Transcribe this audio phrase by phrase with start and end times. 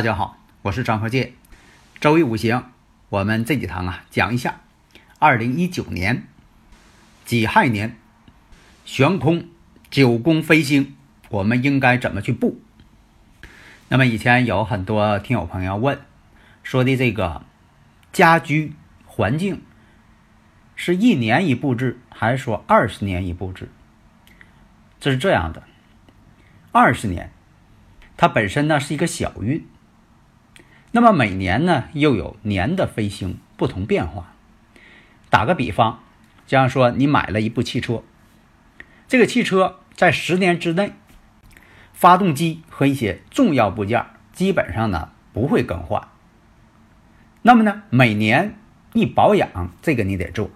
[0.00, 1.34] 大家好，我是张鹤剑。
[2.00, 2.72] 周易五行，
[3.10, 4.62] 我们这几堂啊讲一下，
[5.18, 6.26] 二零一九年
[7.26, 7.98] 己亥年
[8.86, 9.46] 悬空
[9.90, 10.96] 九宫飞星，
[11.28, 12.62] 我们应该怎么去布？
[13.88, 16.00] 那么以前有很多听友朋友问，
[16.62, 17.44] 说的这个
[18.10, 18.72] 家居
[19.04, 19.60] 环境
[20.74, 23.68] 是一年一布置，还是说二十年一布置？
[24.98, 25.64] 这是这样的，
[26.72, 27.30] 二十年
[28.16, 29.66] 它本身呢是一个小运。
[30.92, 34.32] 那么每年呢，又有年的飞行不同变化。
[35.28, 36.00] 打个比方，
[36.46, 38.02] 就像说你买了一部汽车，
[39.06, 40.92] 这个汽车在十年之内，
[41.92, 46.08] 发动机和一些重要部件基本上呢不会更换。
[47.42, 48.56] 那么呢，每年
[48.92, 50.50] 一保养，这个你得做。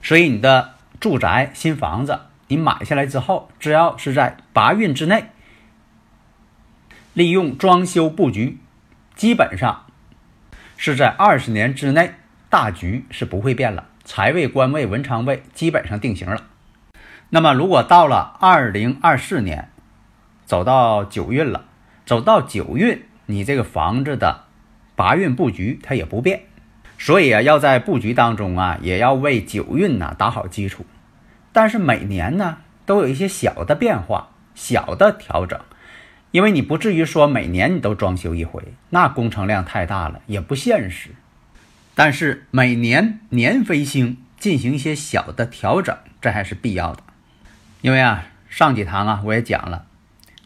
[0.00, 5.26] 所以你的住宅新房子，你买下来之后，只要是在八运之内，
[7.12, 8.58] 利用装修布局。
[9.18, 9.86] 基本上
[10.76, 12.12] 是在二十年之内，
[12.48, 16.44] 大局是不会变了，财位、官位、文昌位基本上定型了。
[17.30, 19.70] 那么，如果到了二零二四年，
[20.44, 21.64] 走到九运了，
[22.06, 24.44] 走到九运，你这个房子的
[24.94, 26.42] 八运布局它也不变，
[26.96, 30.86] 所以啊，要在布局当中啊，也要为九运呢打好基础。
[31.52, 35.58] 但是每年呢，都有一些小的变化、小的调整。
[36.30, 41.10] 因为你不至于说每年你都装修一回，那工程量太大了，也不现实。
[41.94, 47.02] 但是每年年飞星进行一些小的调整，这还是必要的。
[47.80, 49.86] 因为啊，上几堂啊我也讲了，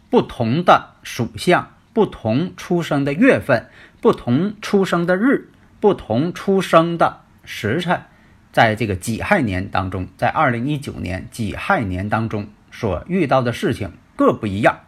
[0.09, 3.67] 不同的属相、不同出生的月份、
[3.99, 8.03] 不同出生的日、不同出生的时辰，
[8.51, 14.79] 在这个己亥年当中，在二零一九年己亥年当中所遇到的事情各不一样。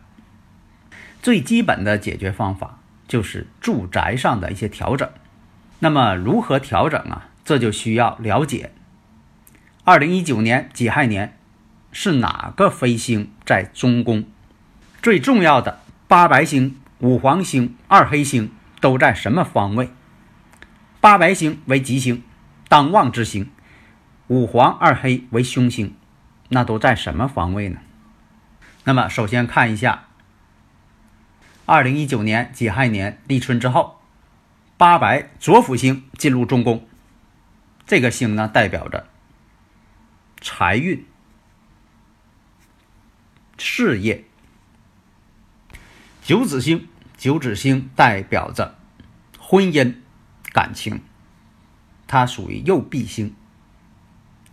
[1.26, 2.78] 最基本的解决方法
[3.08, 5.10] 就是住宅上的一些调整。
[5.80, 7.30] 那么如何调整啊？
[7.44, 8.70] 这就需要了解。
[9.86, 11.36] 二零一九年己亥年
[11.92, 14.26] 是哪个飞星在中宫？
[15.02, 19.90] 最重要的八白星、五黄星、二黑星都在什么方位？
[21.02, 22.22] 八白星为吉星，
[22.70, 23.46] 当旺之星；
[24.28, 25.96] 五黄、二黑为凶星，
[26.50, 27.80] 那都在什么方位呢？
[28.84, 30.04] 那么首先看一下。
[31.68, 34.00] 二零一九年己亥年立春之后，
[34.78, 36.88] 八白左辅星进入中宫，
[37.88, 39.08] 这个星呢代表着
[40.42, 41.04] 财运、
[43.58, 44.26] 事业；
[46.22, 46.88] 九紫星，
[47.18, 48.78] 九紫星代表着
[49.40, 49.96] 婚姻、
[50.54, 51.02] 感情，
[52.06, 53.34] 它属于右弼星，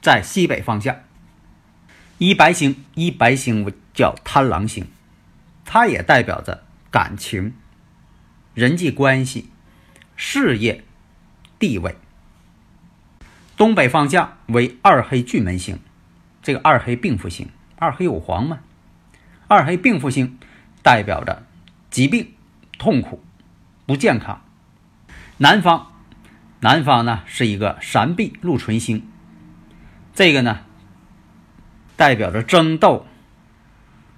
[0.00, 0.96] 在西北方向。
[2.16, 4.86] 一白星，一白星叫贪狼星，
[5.66, 6.64] 它也代表着。
[6.92, 7.54] 感情、
[8.54, 9.50] 人际关系、
[10.14, 10.84] 事业、
[11.58, 11.96] 地位。
[13.56, 15.78] 东北方向为二黑巨门星，
[16.42, 18.60] 这个二黑并副星，二黑有黄嘛？
[19.48, 20.38] 二黑并副星
[20.82, 21.46] 代表着
[21.90, 22.34] 疾病、
[22.78, 23.24] 痛苦、
[23.86, 24.42] 不健康。
[25.38, 25.92] 南方，
[26.60, 29.08] 南方呢是一个闪避禄存星，
[30.14, 30.60] 这个呢
[31.96, 33.06] 代表着争斗、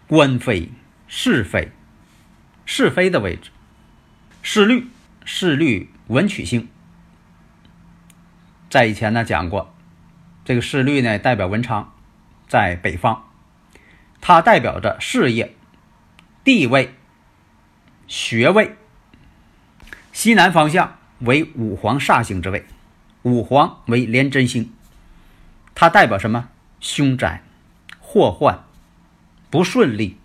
[0.09, 0.73] 官非、
[1.07, 1.71] 是非。
[2.67, 3.51] 是非的位置，
[4.43, 4.89] 是律，
[5.25, 6.69] 是律文曲星。
[8.71, 9.75] 在以前呢讲过，
[10.45, 11.93] 这个是律呢代表文昌，
[12.49, 13.21] 在北方，
[14.21, 15.55] 它代表着事业、
[16.43, 16.95] 地位、
[18.07, 18.77] 学位。
[20.13, 22.67] 西南方向为五黄煞星之位，
[23.23, 24.73] 五黄为廉贞星，
[25.75, 26.49] 它代表什么？
[26.81, 27.43] 凶灾、
[28.01, 28.65] 祸患、
[29.51, 30.19] 不顺利。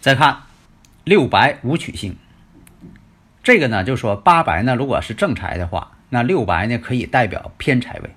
[0.00, 0.47] 再看。
[1.08, 2.18] 六白武曲星，
[3.42, 8.14] 这个呢，就说八白呢，如果是正财的话，那六白呢可以代表偏财位，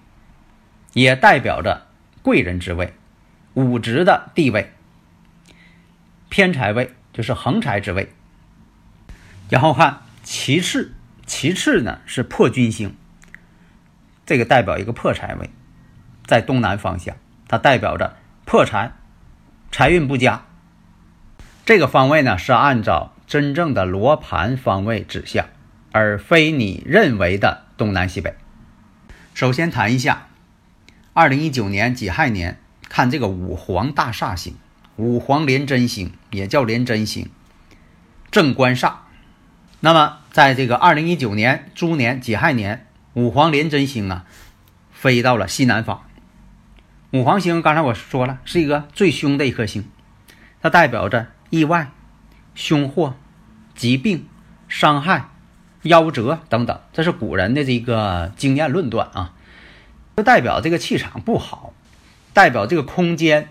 [0.91, 1.87] 也代表着
[2.21, 2.93] 贵人之位、
[3.53, 4.73] 五职的地位。
[6.27, 8.11] 偏财位就是横财之位。
[9.49, 10.93] 然后看其次，
[11.25, 12.97] 其次呢是破军星，
[14.25, 15.49] 这个代表一个破财位，
[16.25, 17.15] 在东南方向，
[17.47, 18.91] 它代表着破财，
[19.71, 20.43] 财运不佳。
[21.63, 25.45] 这个方位呢是按照真正的罗盘方位指向，
[25.91, 28.33] 而非你认为的东南西北。
[29.35, 30.27] 首先谈一下，
[31.13, 32.59] 二零一九年己亥年，
[32.89, 34.55] 看这个五黄大煞星，
[34.95, 37.29] 五黄连真星也叫连真星，
[38.31, 38.93] 正官煞。
[39.81, 44.25] 那么在这个二零一九年猪年己亥年，五黄连真星啊，
[44.91, 46.03] 飞到了西南方。
[47.11, 49.87] 五黄星刚才我说了，是一个最凶的一颗星，
[50.59, 51.27] 它代表着。
[51.51, 51.91] 意外、
[52.55, 53.13] 凶祸、
[53.75, 54.25] 疾病、
[54.67, 55.29] 伤害、
[55.83, 59.33] 夭折等等，这是古人的这个经验论断啊，
[60.15, 61.73] 就代表这个气场不好，
[62.33, 63.49] 代表这个空间，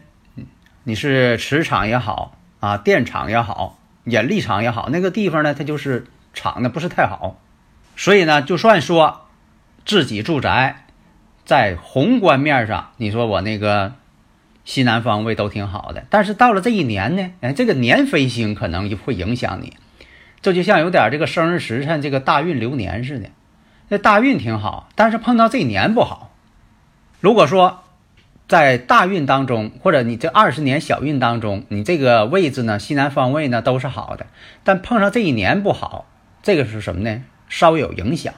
[0.84, 7.38] 你是磁场也好啊，电场也好，引力场也好，那个地方呢，它就是场的不是太好，
[7.96, 9.28] 所以呢，就算说
[9.84, 10.86] 自己住宅
[11.44, 13.92] 在宏观面上，你说我那个。
[14.64, 19.76] 西南方位都挺好的，但是到了这一年呢，哎，这个年飞星可能就会影响你，
[20.42, 23.30] 这就像有点这个生日时辰这个大运流年似的，
[23.88, 26.30] 那大运挺好，但是碰到这一年不好。
[27.20, 27.82] 如果说
[28.46, 34.26] 在大运当中，或者你这二十年小运当中，你这个位置呢，西南方位呢都是好的，
[34.62, 36.06] 但碰上这一年不好，
[36.42, 37.22] 这个是什么呢？
[37.48, 38.34] 稍有影响。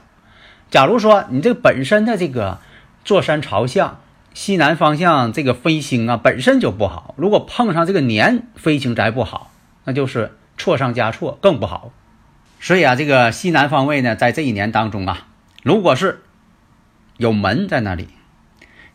[0.71, 2.61] 假如说你这本身的这个
[3.05, 3.99] 坐山朝向。
[4.34, 7.14] 西南方向这个飞星啊，本身就不好。
[7.17, 9.52] 如果碰上这个年飞星宅不好，
[9.84, 11.93] 那就是错上加错，更不好。
[12.61, 15.26] 所以啊，这个西南方位呢，在这一年当中啊，
[15.62, 16.23] 如果是
[17.17, 18.08] 有门在那里，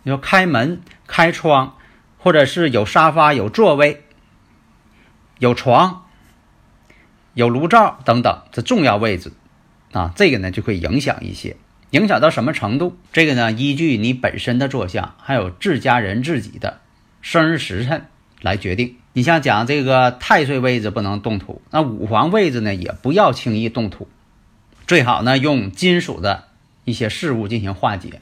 [0.03, 1.75] 你说开门、开窗，
[2.17, 4.05] 或者是有沙发、有座位、
[5.39, 6.05] 有床、
[7.33, 9.33] 有炉灶等等这重要位置
[9.91, 11.57] 啊，这个呢就会影响一些。
[11.91, 12.97] 影响到什么程度？
[13.13, 16.81] 这个呢，依据你本身的坐相，还有自家人自己的
[17.21, 18.07] 生日时辰
[18.41, 18.97] 来决定。
[19.13, 24.07] 你像讲这个太岁位置不能动土，那五黄位置呢也不要轻易动土，
[24.85, 26.43] 最好呢用金属的
[26.83, 28.21] 一些事物进行化解。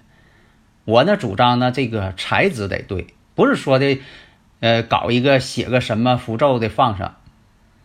[0.85, 3.99] 我呢主张呢这个材质得对，不是说的，
[4.59, 7.17] 呃，搞一个写个什么符咒的放上，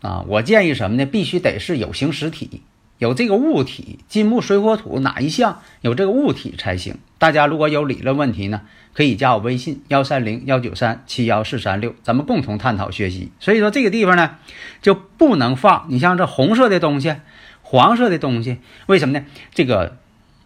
[0.02, 1.06] 啊，我建议什么呢？
[1.06, 2.62] 必须得是有形实体。
[3.00, 6.96] 有这个物体，金木水火土哪一项有这个物体才行？
[7.16, 8.60] 大家如果有理论问题呢，
[8.92, 13.32] 可以加我微信幺三零幺九三七幺四三六，咱们共同探讨学习。
[13.40, 14.36] 所以说这个地方呢，
[14.82, 15.86] 就不能放。
[15.88, 17.16] 你像这红色的东西，
[17.62, 19.24] 黄色的东西，为什么呢？
[19.54, 19.96] 这个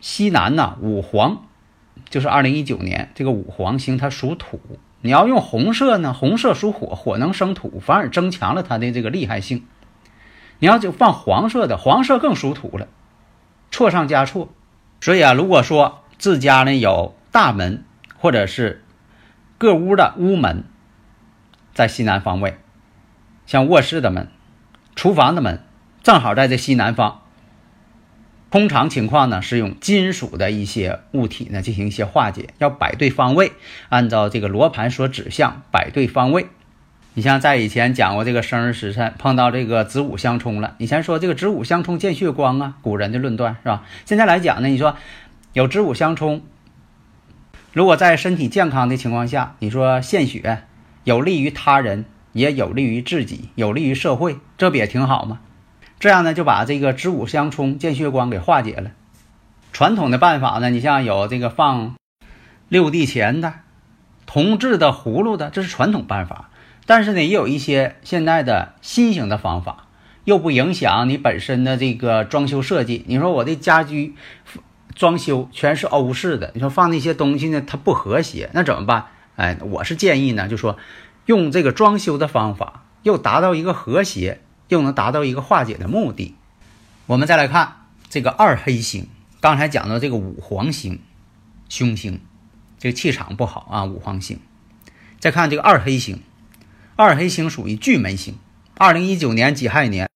[0.01, 1.47] 西南呢，五黄，
[2.09, 4.61] 就是二零一九年这个五黄星它属土，
[5.01, 9.65] 你要用红色呢，红色属火，火能生土，反而增强了它的这个厉害性。
[10.65, 12.89] 你要就放黄色的，黄色更属土了，
[13.71, 14.49] 错上加错。
[14.99, 17.85] 所以啊，如果说自家呢有大门
[18.17, 18.83] 或者是
[19.59, 20.65] 各屋的屋门
[21.75, 22.57] 在西南方位，
[23.45, 24.29] 像卧室的门、
[24.97, 25.63] 厨房的门，
[26.03, 27.21] 正好在这西南方。
[28.51, 33.53] 通常情况呢是用金属的一些物体呢进行一些化解，要摆对方位，
[33.91, 36.47] 按照这个罗盘所指向摆对方位。
[37.17, 43.85] 你像在以前讲过这个生日时辰碰到这个子午相冲了，以前说这个子午相冲见血光啊，古人的论断是吧？
[44.05, 44.97] 现在来讲呢，你说
[45.53, 46.43] 有子午相冲，
[47.73, 50.65] 如果在身体健康的情况下，你说献血
[51.05, 55.39] 有利于他人，也有利于自己，有利于社会，这不也挺好吗？
[56.01, 58.91] 这样呢就把这个子午相冲见血光给化解了。
[59.73, 61.95] 传统的办法呢，你像有这个放
[62.69, 63.55] 六地钱的、
[64.27, 66.51] 铜制的葫芦的，这是传统办法。
[66.87, 69.87] 但是呢，也有一些现在的新型的方法，
[70.25, 73.05] 又不影响你本身的这个装修设计。
[73.09, 74.15] 你说我的家居
[74.95, 79.07] 装修全是欧式的，你说放那些东西呢，它不和谐，那怎么办？
[79.37, 80.77] 哎，我是建议呢，就说
[81.27, 86.35] 用这个装修的方法，又达到一个和谐，又能达到一个化解的目的。
[87.07, 89.09] 我们再来看这个二黑星，
[89.41, 91.01] 刚才讲到这个五黄星，
[91.69, 92.21] 凶星，
[92.79, 94.39] 这个气场不好啊，五黄星。
[95.19, 96.21] 再看这个二黑星。
[96.97, 98.39] 二黑星属于巨门星，
[98.77, 100.09] 二零一九年己亥年，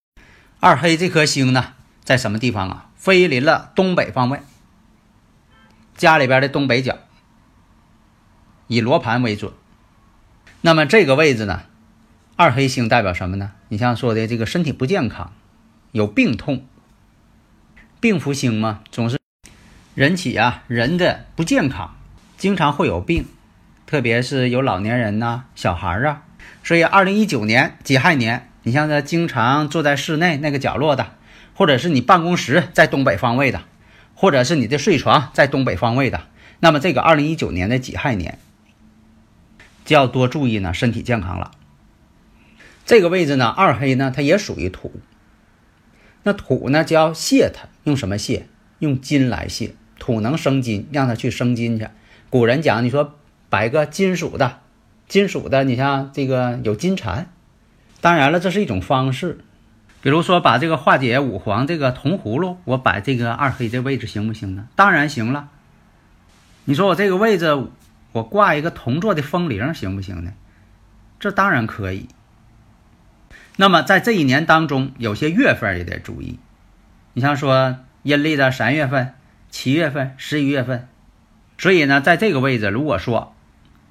[0.61, 2.91] 二黑这颗星呢，在什么地方啊？
[2.95, 4.41] 飞临了东北方位，
[5.97, 6.99] 家里边的东北角，
[8.69, 9.53] 以罗盘为准。
[10.61, 11.63] 那么这个位置呢，
[12.37, 13.55] 二黑星代表什么呢？
[13.71, 15.33] 你像说的这个身体不健康，
[15.91, 16.65] 有病痛，
[17.99, 19.19] 病符星嘛，总是
[19.97, 21.97] 人起啊，人的不健康，
[22.37, 23.27] 经常会有病，
[23.89, 26.25] 特别是有老年人呐、小孩啊。
[26.63, 31.13] 所以，二零一九年己亥年，你像他经常坐在室内那个角落的，
[31.55, 33.63] 或者是你办公室在东北方位的，
[34.15, 36.25] 或者是你的睡床在东北方位的，
[36.61, 38.39] 那么这个二零一九年的己亥年
[39.87, 41.53] 就要多注意呢，身体健康了。
[42.85, 45.01] 这个位置呢，二黑呢，它也属于土。
[46.25, 48.49] 那土呢，就要泄它，用什么泄？
[48.81, 49.75] 用金来泄。
[49.99, 51.89] 土能生金，让它去生金去。
[52.29, 53.18] 古人讲，你说
[53.49, 54.61] 摆个金属的，
[55.07, 57.31] 金属的，你像这个有金蝉。
[58.01, 59.39] 当然了，这是一种方式。
[60.01, 64.69] 比如说，把这个化解五黄这个铜葫芦，我摆这个二黑这位置行不行呢？
[64.77, 65.49] 当然行了。
[66.65, 67.67] 你说我这个位置，
[68.13, 70.35] 我挂一个铜做的风铃行不行呢？
[71.19, 72.09] 这当然可以。
[73.57, 76.39] 那么在这一年当中，有些月份也得注意。
[77.15, 79.15] 你像说阴历的三月份、
[79.51, 80.87] 七月份、十一月份，
[81.59, 83.35] 所以呢，在这个位置，如果说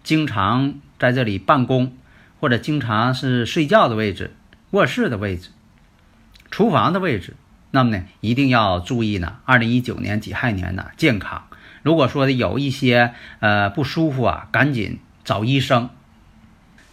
[0.08, 1.92] 经常在这里办公，
[2.40, 4.34] 或者经常是睡觉的位置、
[4.72, 5.50] 卧室的位置、
[6.50, 7.36] 厨房的位置，
[7.72, 9.40] 那么呢，一定要注意呢。
[9.44, 11.44] 二零一九年己亥年呢，健康。
[11.84, 15.90] 如果说有一些呃不舒服啊，赶紧找医生。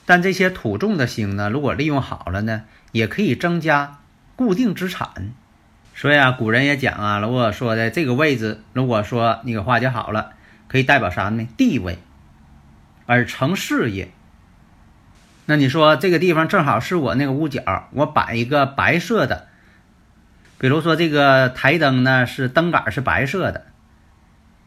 [0.04, 4.00] 但这些土重的星呢，如果利用好了呢，也可以增加
[4.34, 5.32] 固定资产。
[5.94, 10.30] 所以啊，古人也讲啊，如果说的这个位置，如果说你给化解好了，
[10.66, 11.46] 可以代表啥呢？
[11.56, 11.98] 地位，
[13.06, 14.10] 而成事业。
[15.46, 19.48] 那你说这个地方正好是我那个屋角，我摆一个白色的，
[20.58, 23.66] 比如说这个台灯呢是灯杆是白色的，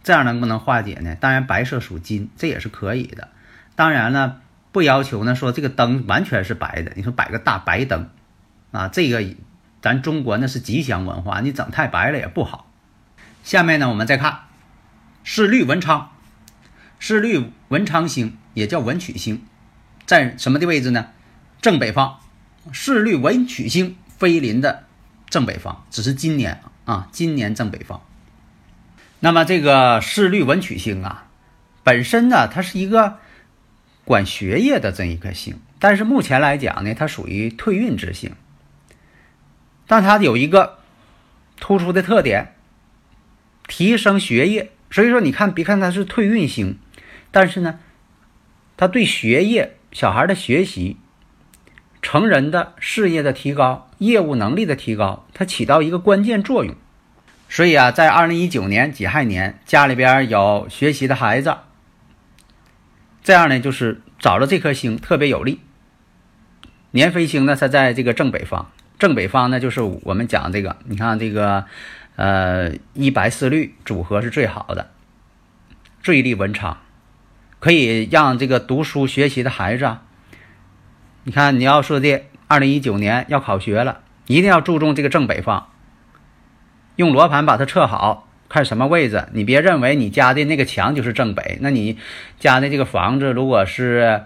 [0.03, 1.15] 这样能不能化解呢？
[1.15, 3.29] 当然，白色属金，这也是可以的。
[3.75, 4.41] 当然了。
[4.73, 6.91] 不要求呢，说这个灯完全是白的。
[6.95, 8.09] 你说摆个大白灯，
[8.71, 9.25] 啊，这个
[9.81, 12.69] 咱中国那是吉祥文化，你整太白了也不好。
[13.43, 14.41] 下面呢，我们再看
[15.23, 16.11] 是绿文昌，
[16.99, 19.43] 是绿文昌星也叫文曲星，
[20.05, 21.07] 在什么的位置呢？
[21.61, 22.17] 正北方，
[22.71, 24.83] 是绿文曲星飞临的
[25.29, 28.01] 正北方，只是今年啊，今年正北方。
[29.19, 31.27] 那么这个是绿文曲星啊，
[31.83, 33.19] 本身呢，它是一个。
[34.05, 38.31] 管学业的这一颗星，但是目前来讲呢，它属于退运之星。
[39.85, 40.79] 但它有一个
[41.59, 42.53] 突出的特点，
[43.67, 44.71] 提升学业。
[44.89, 46.79] 所以说，你看，别看它是退运星，
[47.31, 47.79] 但是呢，
[48.75, 50.97] 它对学业、小孩的学习、
[52.01, 56.75] 成人的事业的提高、业务能力的提高，它起到一个关键作用。
[57.49, 61.55] 所以啊，在二零一九年己亥年，家里边有学习的孩子。
[63.23, 65.59] 这样呢，就是找了这颗星特别有利。
[66.91, 68.67] 年飞星呢，它在这个正北方，
[68.97, 71.65] 正北方呢，就是我们讲这个，你看这个，
[72.15, 74.91] 呃，一白四绿组合是最好的，
[76.01, 76.77] 最利文昌，
[77.59, 80.03] 可以让这个读书学习的孩子啊，
[81.23, 85.69] 你看你要说的二零一九年要考学了，一定要注重这个正北方，
[86.95, 88.23] 用罗盘把它测好。
[88.49, 89.27] 看什么位置？
[89.33, 91.97] 你别认为你家的那个墙就是正北，那你
[92.39, 94.23] 家的这个房子如果是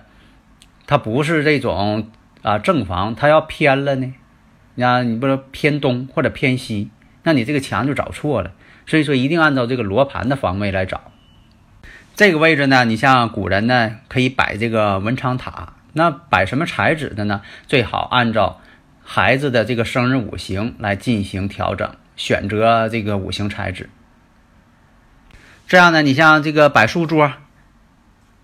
[0.85, 2.11] 它不是这种
[2.43, 4.13] 啊正房，它要偏了呢？
[4.75, 6.91] 那你不是偏东或者偏西，
[7.23, 8.51] 那你这个墙就找错了。
[8.85, 11.10] 所以说一定按照这个罗盘的方位来找。
[12.15, 17.41] 这个位置呢，你像古人呢可以摆这个文昌塔，那摆什么材质的呢？
[17.67, 18.61] 最好按照
[19.03, 23.89] 孩子的这个生日五行来进行调整，选择这个五行材质。
[25.67, 27.33] 这样呢，你像这个摆书桌，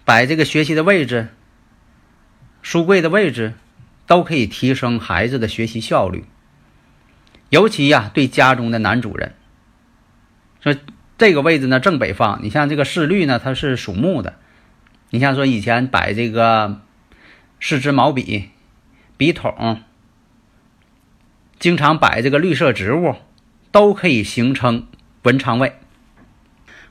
[0.05, 1.27] 摆这个学习的位置，
[2.61, 3.53] 书柜的位置，
[4.07, 6.25] 都可以提升孩子的学习效率。
[7.49, 9.35] 尤其呀，对家中的男主人，
[10.61, 10.75] 说
[11.17, 14.35] 这个位置呢正北方，你像这个四绿呢，它是属木的。
[15.09, 16.81] 你像说以前摆这个
[17.59, 18.49] 四支毛笔、
[19.17, 19.81] 笔筒，
[21.59, 23.15] 经常摆这个绿色植物，
[23.71, 24.87] 都可以形成
[25.23, 25.73] 文昌位。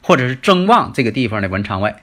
[0.03, 1.97] 或者是增旺这个地方的文昌位。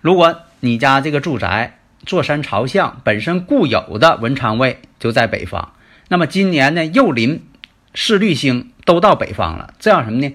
[0.00, 5.72] 如果你家这个住宅坐山朝向，本身固有的文昌位就在北方，
[6.06, 7.44] 那么今年呢又临
[7.92, 10.32] 四绿星都到北方了，这样什么呢？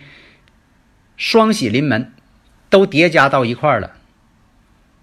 [1.18, 2.12] 双喜临门，
[2.70, 3.92] 都叠加到一块儿了，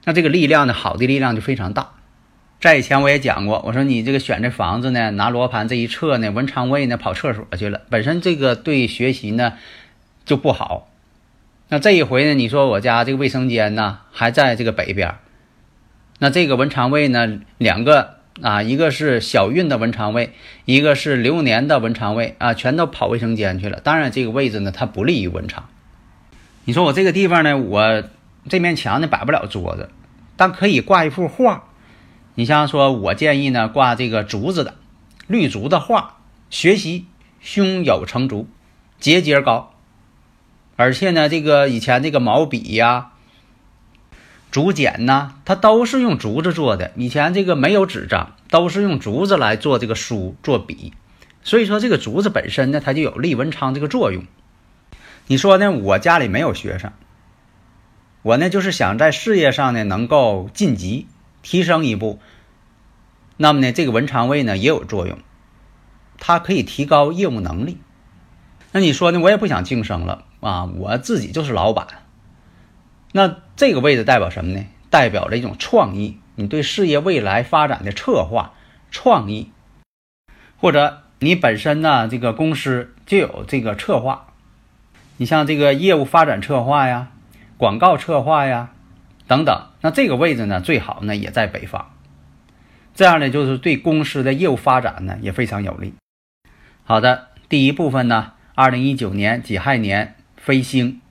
[0.05, 1.93] 那这个力量呢，好的力量就非常大。
[2.61, 9.55] 在以前我也讲过，我说你这个选这房子呢，拿罗盘这一测呢，文昌位呢跑厕所去了，本身这个对学习呢
[10.27, 10.91] 就不好。
[11.69, 12.35] 那这一回呢？
[12.35, 15.15] 你说我家这个卫生间呢，还在这个北边
[16.19, 23.81] 那这个文昌位呢，两个啊，一个是小运的文昌位，一个是流年的文昌位啊，全都跑卫生间去了。
[23.81, 25.69] 当然，这个位置呢，它不利于文昌。
[26.65, 28.05] 你说我这个地方呢，我
[28.49, 29.91] 这面墙呢摆不了桌子，
[30.37, 31.65] 但可以挂一幅画。
[32.35, 34.77] 你像说，我建议呢挂这个竹子的
[35.27, 37.07] 绿竹的画，学习
[37.41, 38.49] 胸有成竹，
[38.99, 39.75] 节节高。
[40.77, 43.11] 而且呢，这个以前这个毛笔呀、
[44.51, 46.93] 竹简呐，它都是用竹子做的。
[46.97, 50.93] 以前这个没有纸张，都是用竹子来做这个书、做笔。
[51.43, 54.25] 所以说，这个竹子本身呢，它就有利文昌这个作用。
[55.31, 55.71] 你说呢？
[55.71, 56.93] 我家里没有学生，
[58.23, 61.07] 我呢就是想在事业上呢能够晋级、
[61.41, 62.19] 提升一步。
[63.37, 65.21] 那么呢，这个文昌位呢也有作用，
[66.19, 67.79] 它可以提高业务能力。
[68.73, 69.21] 那你说呢？
[69.21, 71.87] 我也不想晋升了啊，我自己就是老板。
[73.13, 74.67] 那这个位置代表什么呢？
[74.91, 78.55] 代表着一种创意，你对事业未来发展的策划、
[78.91, 79.53] 创意，
[80.57, 81.03] 或者。
[81.23, 84.30] 你本身呢，这个公司就有这个策划，
[85.21, 87.11] 你像这个业务发展策划呀、
[87.59, 88.71] 广告策划呀
[89.27, 91.85] 等等，那这个位置呢，最好呢也在北方，
[92.95, 95.93] 这样呢就是对公司的业务发展呢也非常有利。
[96.85, 101.03] 好的，第一部分呢，二零一九年己亥年飞星，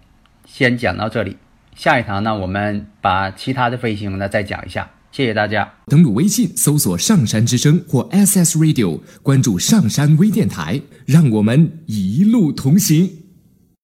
[0.43, 1.37] 先讲到这里，
[1.75, 4.89] 下一堂呢，我们把其他的飞星呢再讲一下。
[5.11, 5.71] 谢谢大家。
[5.85, 13.18] 登录微信，搜索“上山之声”或 SS Radio，关注上山微电台，让我们一路同行。